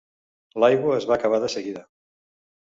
[0.63, 1.85] L'aigua es va acabar de seguida.